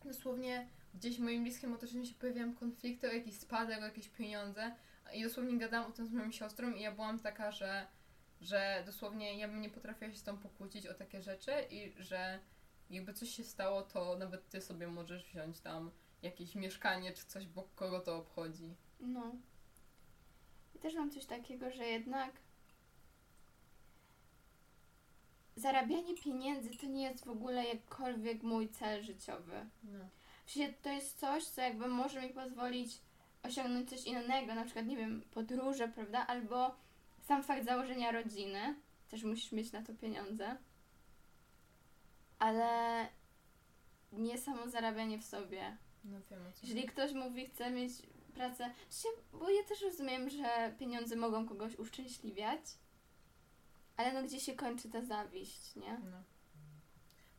[0.05, 4.75] dosłownie gdzieś w moim bliskim otoczeniu się pojawiają konflikty o jakiś spadek, o jakieś pieniądze
[5.13, 7.87] i dosłownie gadałam o tym z moją siostrą i ja byłam taka, że,
[8.41, 12.39] że dosłownie ja bym nie potrafiła się z tą pokłócić o takie rzeczy i że
[12.91, 17.47] jakby coś się stało, to nawet ty sobie możesz wziąć tam jakieś mieszkanie czy coś,
[17.47, 18.75] bo kogo to obchodzi.
[18.99, 19.35] No.
[20.75, 22.31] Ja też mam coś takiego, że jednak
[25.55, 29.69] zarabianie pieniędzy to nie jest w ogóle jakkolwiek mój cel życiowy.
[29.83, 30.05] No.
[30.45, 33.01] W sensie to jest coś, co jakby może mi pozwolić
[33.43, 36.27] osiągnąć coś innego, na przykład, nie wiem, podróże, prawda?
[36.27, 36.75] Albo
[37.21, 38.75] sam fakt założenia rodziny.
[39.09, 40.57] Też musisz mieć na to pieniądze.
[42.41, 43.07] Ale
[44.11, 45.77] nie samo zarabianie w sobie.
[46.03, 47.93] No wiem Jeżeli ktoś mówi, chce mieć
[48.33, 48.71] pracę,
[49.33, 52.61] bo ja też rozumiem, że pieniądze mogą kogoś uszczęśliwiać,
[53.97, 55.97] ale no gdzie się kończy ta zawiść, nie?
[56.11, 56.23] No.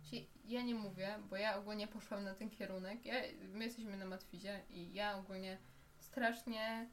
[0.03, 3.07] Czyli ja nie mówię, bo ja ogólnie poszłam na ten kierunek.
[3.07, 3.15] Ja,
[3.53, 5.59] my jesteśmy na Matwizie i ja ogólnie
[5.99, 6.91] strasznie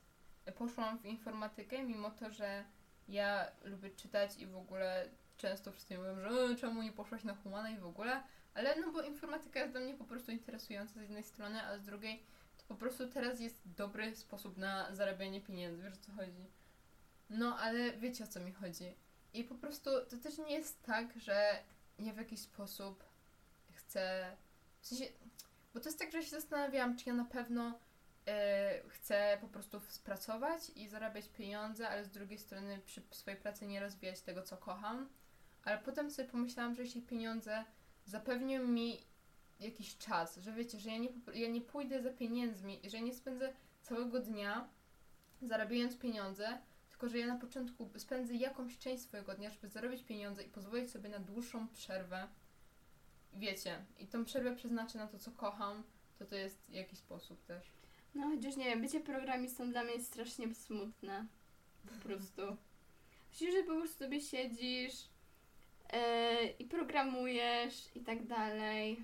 [0.55, 2.63] poszłam w informatykę, mimo to, że
[3.07, 7.35] ja lubię czytać i w ogóle często wszyscy mówią, że "E, czemu nie poszłaś na
[7.35, 8.23] humana i w ogóle,
[8.53, 11.83] ale no bo informatyka jest dla mnie po prostu interesująca z jednej strony, a z
[11.83, 12.23] drugiej
[12.57, 16.49] to po prostu teraz jest dobry sposób na zarabianie pieniędzy, wiesz o co chodzi.
[17.29, 18.95] No, ale wiecie o co mi chodzi.
[19.33, 21.63] I po prostu to też nie jest tak, że
[21.99, 23.03] ja w jakiś sposób
[23.73, 24.35] chcę.
[24.81, 25.05] W sensie,
[25.73, 27.79] bo to jest tak, że się zastanawiałam, czy ja na pewno
[28.27, 33.67] e, chcę po prostu spracować i zarabiać pieniądze, ale z drugiej strony przy swojej pracy
[33.67, 35.09] nie rozwijać tego, co kocham.
[35.63, 37.63] Ale potem sobie pomyślałam, że jeśli pieniądze
[38.05, 39.03] zapewnią mi
[39.59, 43.53] jakiś czas, że wiecie, że ja nie, ja nie pójdę za pieniędzmi że nie spędzę
[43.81, 44.69] całego dnia
[45.41, 46.57] zarabiając pieniądze,
[46.89, 50.91] tylko że ja na początku spędzę jakąś część swojego dnia, żeby zarobić pieniądze i pozwolić
[50.91, 52.27] sobie na dłuższą przerwę.
[53.33, 55.83] Wiecie, i tą przerwę przeznaczę na to, co kocham,
[56.19, 57.71] to to jest jakiś sposób też.
[58.15, 61.25] No chociaż nie wiem, bycie programistą dla mnie jest strasznie smutne.
[61.87, 62.41] Po prostu.
[63.31, 64.93] Myślisz, że po prostu sobie siedzisz
[66.59, 69.03] i programujesz i tak dalej.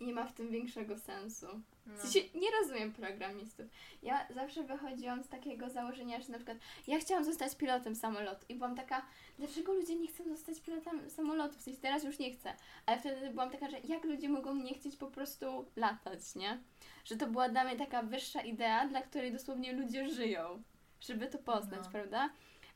[0.00, 1.46] Nie ma w tym większego sensu.
[1.86, 1.94] No.
[1.96, 3.66] W sensie nie rozumiem programistów.
[4.02, 8.54] Ja zawsze wychodziłam z takiego założenia, że na przykład ja chciałam zostać pilotem samolotu i
[8.54, 9.06] byłam taka,
[9.38, 11.58] dlaczego ludzie nie chcą zostać pilotem samolotu?
[11.58, 12.54] W sensie teraz już nie chcę.
[12.86, 16.58] Ale wtedy byłam taka, że jak ludzie mogą nie chcieć po prostu latać, nie?
[17.04, 20.62] Że to była dla mnie taka wyższa idea, dla której dosłownie ludzie żyją,
[21.00, 21.90] żeby to poznać, No.
[21.90, 22.30] prawda?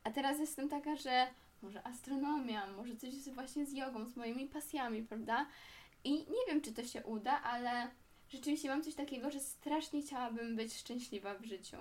[0.05, 1.27] A teraz jestem taka, że
[1.65, 5.47] może astronomia, może coś właśnie z jogą, z moimi pasjami, prawda?
[6.05, 7.91] I nie wiem, czy to się uda, ale
[8.29, 11.77] rzeczywiście mam coś takiego, że strasznie chciałabym być szczęśliwa w życiu.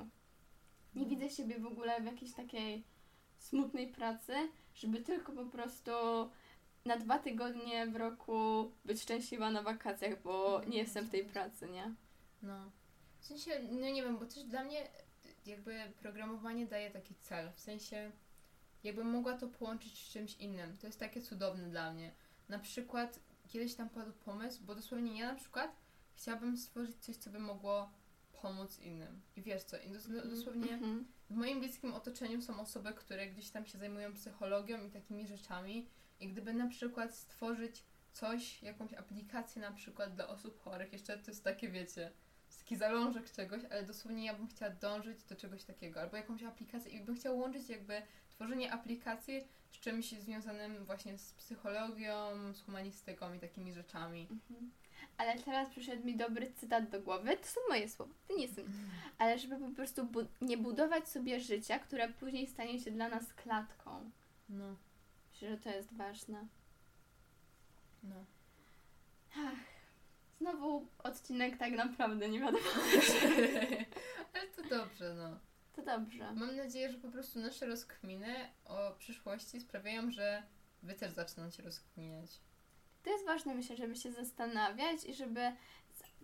[0.95, 2.83] Nie widzę siebie w ogóle w jakiejś takiej
[3.37, 4.33] smutnej pracy,
[4.75, 5.91] żeby tylko po prostu
[6.85, 11.69] na dwa tygodnie w roku być szczęśliwa na wakacjach, bo nie jestem w tej pracy,
[11.69, 11.93] nie?
[12.41, 12.71] No.
[13.19, 14.87] W sensie, no nie wiem, bo też dla mnie
[15.45, 17.51] jakby programowanie daje taki cel.
[17.51, 18.11] W sensie,
[18.83, 20.77] jakbym mogła to połączyć z czymś innym.
[20.77, 22.11] To jest takie cudowne dla mnie.
[22.49, 25.75] Na przykład, kiedyś tam padł pomysł, bo dosłownie ja na przykład
[26.15, 27.89] chciałabym stworzyć coś, co by mogło
[28.41, 29.21] pomóc innym.
[29.35, 31.05] I wiesz co, i dos- dosłownie Mhm.
[31.29, 35.87] w moim bliskim otoczeniu są osoby, które gdzieś tam się zajmują psychologią i takimi rzeczami.
[36.19, 41.31] I gdyby na przykład stworzyć coś, jakąś aplikację na przykład dla osób chorych, jeszcze to
[41.31, 42.11] jest takie, wiecie,
[42.59, 46.91] taki zalążek czegoś, ale dosłownie ja bym chciała dążyć do czegoś takiego, albo jakąś aplikację
[46.91, 48.01] i bym chciała łączyć jakby
[48.43, 54.27] tworzenie aplikacji z czymś związanym właśnie z psychologią, z humanistyką i takimi rzeczami.
[54.32, 54.71] Mhm.
[55.17, 57.38] Ale teraz przyszedł mi dobry cytat do głowy.
[57.38, 58.62] To są moje słowa, to nie są.
[59.17, 63.34] Ale żeby po prostu bu- nie budować sobie życia, które później stanie się dla nas
[63.34, 64.12] klatką.
[64.49, 64.75] No,
[65.34, 66.47] Myślę, że to jest ważne.
[68.03, 68.25] no.
[70.39, 72.65] Znowu odcinek tak naprawdę nie wiadomo.
[74.34, 75.39] ale to dobrze, no.
[75.73, 76.33] To dobrze.
[76.33, 80.43] Mam nadzieję, że po prostu nasze rozkminy o przyszłości sprawiają, że
[80.83, 82.39] wy też zaczną rozkminiać.
[83.03, 85.51] To jest ważne, myślę, żeby się zastanawiać i żeby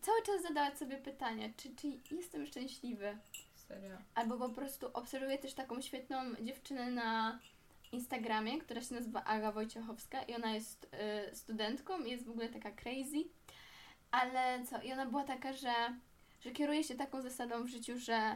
[0.02, 1.70] cały czas zadawać sobie pytanie, czy,
[2.04, 3.18] czy jestem szczęśliwy?
[3.56, 3.98] Serio.
[4.16, 7.40] Albo po prostu obserwuję też taką świetną dziewczynę na
[7.92, 10.90] Instagramie, która się nazywa Aga Wojciechowska i ona jest
[11.32, 13.24] y, studentką i jest w ogóle taka crazy.
[14.12, 14.82] Ale co?
[14.82, 15.74] I ona była taka, że,
[16.42, 18.36] że kieruje się taką zasadą w życiu, że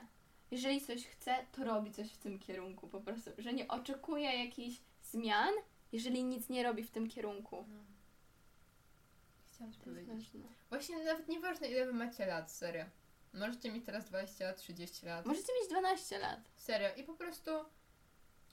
[0.53, 3.31] jeżeli coś chce, to robi coś w tym kierunku po prostu.
[3.37, 5.53] Że nie oczekuje jakichś zmian,
[5.91, 7.65] jeżeli nic nie robi w tym kierunku.
[7.69, 7.79] No.
[9.51, 10.09] Chciałam ci To powiedzieć.
[10.09, 10.41] ważne.
[10.69, 12.85] Właśnie nawet nieważne ile wy macie lat, serio.
[13.33, 15.25] Możecie mieć teraz 20, 30 lat.
[15.25, 16.39] Możecie mieć 12 lat.
[16.55, 16.95] Serio.
[16.95, 17.51] I po prostu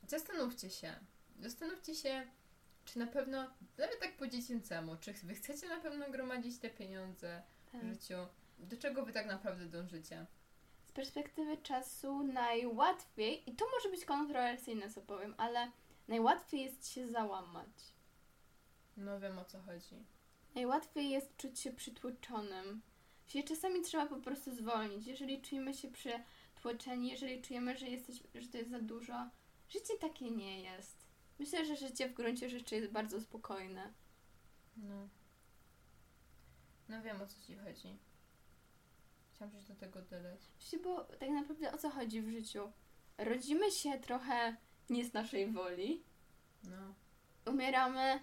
[0.06, 0.94] zastanówcie się.
[1.40, 2.26] Zastanówcie się,
[2.84, 7.42] czy na pewno, nawet tak po dziecięcemu, czy wy chcecie na pewno gromadzić te pieniądze
[7.72, 7.80] Tak.
[7.80, 8.14] w życiu?
[8.58, 10.26] Do czego wy tak naprawdę dążycie?
[10.90, 15.70] Z perspektywy czasu najłatwiej, i to może być kontrowersyjne, co powiem, ale
[16.08, 17.68] najłatwiej jest się załamać.
[18.96, 20.04] No wiem o co chodzi.
[20.54, 22.82] Najłatwiej jest czuć się przytłoczonym.
[23.26, 25.06] Czyli czasami trzeba po prostu zwolnić.
[25.06, 29.30] Jeżeli czujemy się przytłoczeni, jeżeli czujemy, że, jesteś, że to jest za dużo,
[29.68, 31.06] życie takie nie jest.
[31.38, 33.92] Myślę, że życie w gruncie rzeczy jest bardzo spokojne.
[34.76, 35.08] No.
[36.88, 37.98] No wiem o co ci chodzi.
[39.40, 40.40] Chciałam coś do tego dodać.
[40.58, 42.72] Właśnie, bo tak naprawdę o co chodzi w życiu?
[43.18, 44.56] Rodzimy się trochę
[44.90, 46.02] nie z naszej woli,
[46.64, 46.94] No.
[47.52, 48.20] umieramy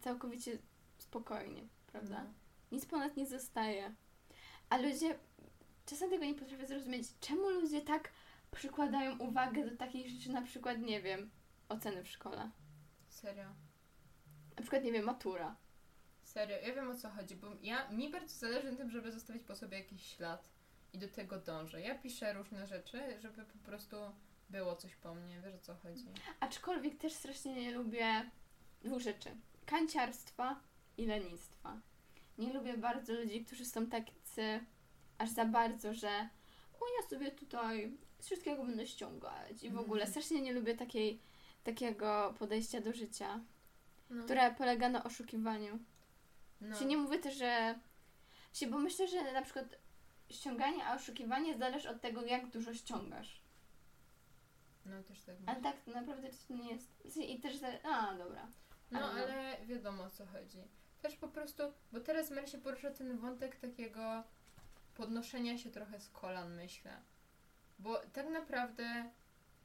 [0.00, 0.58] całkowicie
[0.98, 2.24] spokojnie, prawda?
[2.24, 2.30] No.
[2.72, 3.94] Nic po nas nie zostaje.
[4.70, 5.18] A ludzie
[5.86, 7.08] czasem tego nie potrafię zrozumieć.
[7.20, 8.10] Czemu ludzie tak
[8.50, 11.30] przykładają uwagę do takich rzeczy, na przykład, nie wiem,
[11.68, 12.50] oceny w szkole.
[13.08, 13.48] Serio.
[14.56, 15.56] Na przykład, nie wiem, matura.
[16.28, 19.42] Serio, ja wiem o co chodzi, bo ja, mi bardzo zależy na tym, żeby zostawić
[19.42, 20.48] po sobie jakiś ślad
[20.92, 21.80] i do tego dążę.
[21.80, 23.96] Ja piszę różne rzeczy, żeby po prostu
[24.50, 26.04] było coś po mnie, wiesz o co chodzi.
[26.40, 28.30] Aczkolwiek też strasznie nie lubię
[28.82, 29.30] dwóch rzeczy.
[29.66, 30.60] Kanciarstwa
[30.96, 31.80] i lenistwa.
[32.38, 34.60] Nie lubię bardzo ludzi, którzy są tacy
[35.18, 36.28] aż za bardzo, że
[36.80, 40.10] o ja sobie tutaj z wszystkiego będę ściągać i w ogóle Mhm.
[40.10, 41.20] strasznie nie lubię takiej,
[41.64, 43.40] takiego podejścia do życia,
[44.10, 45.78] No, które polega na oszukiwaniu.
[46.60, 47.78] No, Się nie mówię też, że.
[48.52, 49.78] Się, bo myślę, że na przykład
[50.30, 53.40] ściąganie, a oszukiwanie zależy od tego, jak dużo ściągasz.
[54.84, 57.16] no też tak Ale tak naprawdę to nie jest.
[57.16, 57.56] I też.
[57.56, 57.82] Zale...
[57.82, 58.48] A, dobra.
[58.90, 59.22] No ale no.
[59.22, 60.58] ale wiadomo o co chodzi.
[61.02, 64.24] Też po prostu, bo teraz Mary się porusza ten wątek takiego
[64.94, 67.02] podnoszenia się trochę z kolan, myślę.
[67.78, 69.10] Bo tak naprawdę,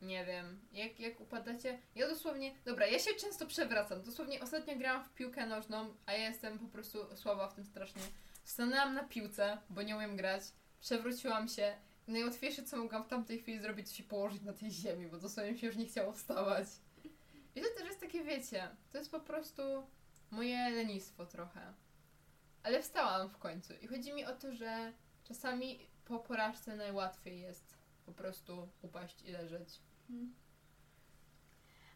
[0.04, 5.04] nie wiem, jak, jak upadacie, ja dosłownie, dobra, ja się często przewracam, dosłownie ostatnio grałam
[5.04, 8.02] w piłkę nożną, a ja jestem po prostu słaba w tym strasznie.
[8.44, 10.44] Stanęłam na piłce, bo nie umiem grać,
[10.82, 11.76] przewróciłam się
[12.08, 15.58] najłatwiejsze co mogłam w tamtej chwili zrobić, to się położyć na tej ziemi, bo dosłownie
[15.58, 16.68] się już nie chciało wstawać.
[17.56, 19.62] I to też jest takie, wiecie, to jest po prostu
[20.32, 21.74] moje lenistwo trochę.
[22.64, 27.78] Ale wstałam w końcu i chodzi mi o to, że czasami po porażce najłatwiej jest
[28.06, 29.80] po prostu upaść i leżeć.
[30.10, 30.34] Mhm.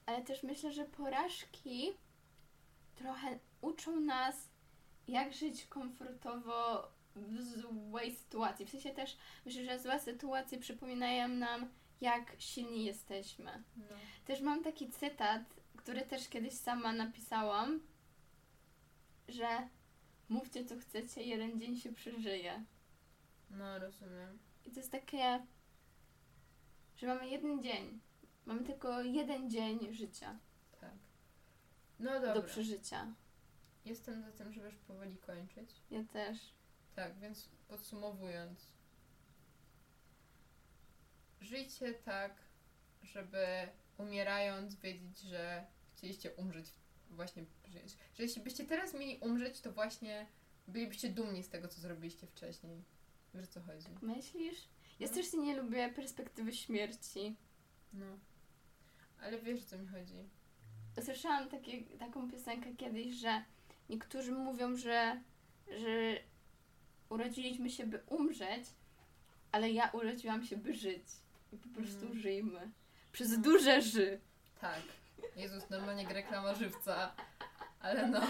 [0.05, 1.91] Ale też myślę, że porażki
[2.95, 4.49] trochę uczą nas,
[5.07, 8.65] jak żyć komfortowo w złej sytuacji.
[8.65, 11.69] W sensie też myślę, że złe sytuacje przypominają nam,
[12.01, 13.63] jak silni jesteśmy.
[13.77, 13.95] No.
[14.25, 15.41] Też mam taki cytat,
[15.77, 17.79] który też kiedyś sama napisałam,
[19.27, 19.69] że
[20.29, 22.65] mówcie co chcecie, jeden dzień się przeżyje.
[23.49, 24.39] No, rozumiem.
[24.65, 25.45] I to jest takie,
[26.97, 27.99] że mamy jeden dzień.
[28.45, 30.39] Mamy tylko jeden dzień życia
[30.81, 30.91] Tak.
[31.99, 32.33] No dobra.
[32.33, 33.13] do przeżycia.
[33.85, 35.69] Jestem za tym, żeby już powoli kończyć.
[35.91, 36.37] Ja też.
[36.95, 38.67] Tak, więc podsumowując.
[41.41, 42.35] Żyjcie tak,
[43.03, 43.45] żeby
[43.97, 46.73] umierając wiedzieć, że chcieliście umrzeć
[47.09, 47.45] właśnie.
[47.67, 47.79] Że,
[48.15, 50.27] że jeśli byście teraz mieli umrzeć, to właśnie
[50.67, 52.83] bylibyście dumni z tego, co zrobiliście wcześniej.
[53.33, 53.87] Wiesz o co chodzi?
[54.01, 54.67] Myślisz?
[54.99, 57.35] Ja strasznie nie lubię perspektywy śmierci.
[57.93, 58.05] No.
[59.21, 60.29] Ale wiesz o co mi chodzi.
[61.05, 63.43] Słyszałam takie, taką piosenkę kiedyś, że
[63.89, 65.21] niektórzy mówią, że,
[65.67, 66.17] że
[67.09, 68.65] urodziliśmy się, by umrzeć,
[69.51, 71.03] ale ja urodziłam się, by żyć.
[71.53, 72.19] I po prostu Mhm.
[72.19, 72.71] żyjmy.
[73.11, 73.37] Przez No.
[73.37, 74.19] duże ży.
[74.61, 74.81] Tak.
[75.35, 77.15] Jezus, normalnie reklama żywca.
[77.79, 78.21] Ale no.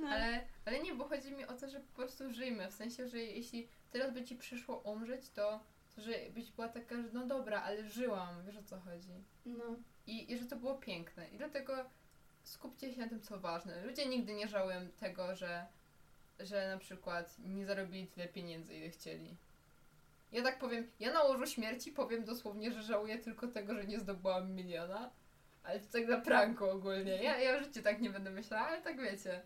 [0.00, 0.08] No.
[0.08, 2.70] Ale, ale nie, bo chodzi mi o to, że po prostu żyjmy.
[2.70, 5.60] W sensie, że jeśli teraz by ci przyszło umrzeć, to,
[5.96, 9.24] to że byś była taka, że no dobra, ale żyłam, wiesz o co chodzi.
[9.46, 9.64] No.
[10.06, 11.28] I, I że to było piękne.
[11.28, 11.72] I dlatego
[12.44, 13.84] skupcie się na tym, co ważne.
[13.84, 15.66] Ludzie nigdy nie żałują tego, że,
[16.40, 19.36] że na przykład nie zarobili tyle pieniędzy, ile chcieli.
[20.32, 24.00] Ja tak powiem, ja na łożu śmierci powiem dosłownie, że żałuję tylko tego, że nie
[24.00, 25.10] zdobyłam miliona.
[25.62, 27.22] Ale to tak na pranku ogólnie.
[27.22, 29.42] Ja, ja w życiu tak nie będę myślała, ale tak wiecie.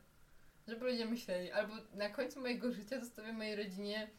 [0.68, 1.50] Żeby ludzie myśleli.
[1.52, 4.10] Albo na końcu mojego życia zostawię mojej rodzinie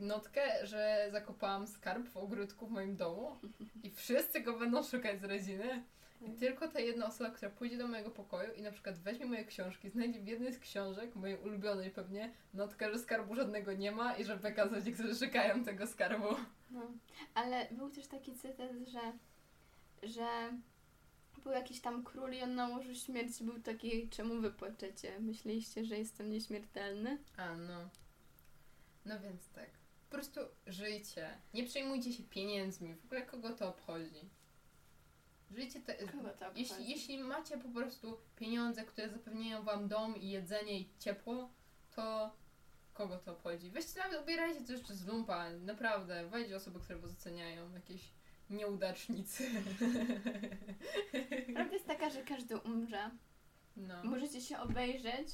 [0.00, 3.36] notkę, że zakopałam skarb w ogródku w moim domu
[3.82, 5.84] i wszyscy go będą szukać z rodziny.
[6.26, 9.44] I tylko ta jedna osoba, która pójdzie do mojego pokoju i na przykład weźmie moje
[9.44, 14.16] książki, znajdzie w jednej z książek, mojej ulubionej pewnie, notkę, że skarbu żadnego nie ma
[14.16, 16.28] i żeby kazać, którzy szukają tego skarbu.
[16.70, 16.80] No,
[17.34, 19.12] ale był też taki cytat, że,
[20.08, 20.52] że
[21.44, 25.20] był jakiś tam król i on na łożu śmierci był taki, czemu wy płaczecie?
[25.20, 27.18] Myśleliście, że jestem nieśmiertelny?
[27.36, 27.88] A no.
[29.04, 29.70] No więc tak.
[30.10, 31.38] Po prostu żyjcie.
[31.54, 32.94] Nie przejmujcie się pieniędzmi.
[32.94, 34.30] W ogóle kogo to obchodzi?
[35.50, 35.94] Żyjcie te...
[35.94, 36.60] Kogo to obchodzi?
[36.60, 41.50] Jeśli, jeśli macie po prostu pieniądze, które zapewniają wam dom i jedzenie i ciepło,
[41.96, 42.36] to
[42.94, 43.70] kogo to obchodzi?
[43.70, 46.28] Weźcie nawet ubierajcie coś z lumpa, naprawdę.
[46.28, 47.72] Wejdźcie osoby, które was oceniają.
[47.72, 48.12] Jakieś
[48.50, 49.50] nieudacznicy.
[51.54, 53.10] Prawda jest taka, że każdy umrze.
[53.76, 54.04] No.
[54.04, 55.28] Możecie się obejrzeć,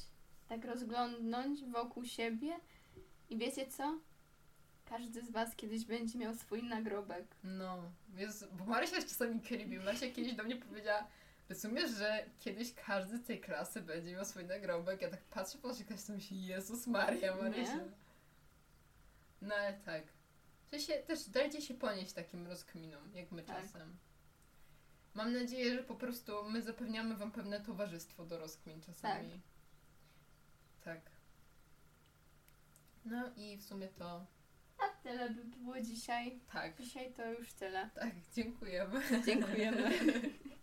[0.49, 2.59] tak rozglądnąć wokół siebie
[3.29, 3.99] i wiecie co?
[4.85, 7.25] Każdy z was kiedyś będzie miał swój nagrobek.
[7.43, 9.79] No, Jezu, bo Marysia jest czasami creepy.
[9.79, 11.07] Marysia kiedyś do mnie powiedziała,
[11.49, 15.01] rozumiesz, że kiedyś każdy z tej klasy będzie miał swój nagrobek.
[15.01, 17.75] Ja tak patrzę po naszej klasie i myślę, Jezus Maria, Marysia.
[17.75, 17.91] Nie?
[19.41, 20.03] No ale tak.
[20.73, 23.61] Że się, też dajcie się ponieść takim rozkminom, jak my Tak.
[23.61, 23.97] czasem.
[25.13, 29.41] Mam nadzieję, że po prostu my zapewniamy wam pewne towarzystwo do rozkmin czasami.
[30.83, 31.01] Tak.
[33.05, 34.25] No i w sumie to
[34.77, 36.39] A tyle by było dzisiaj.
[36.53, 36.77] tak.
[36.77, 37.89] Dzisiaj to już tyle.
[37.95, 39.01] Tak, dziękujemy.
[39.25, 39.91] Dziękujemy.